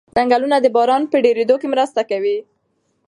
ځنګلونه 0.17 0.57
د 0.61 0.67
باران 0.75 1.03
په 1.11 1.17
ډېرېدو 1.25 1.55
کې 1.61 1.67
مرسته 1.73 2.01
کوي. 2.11 2.37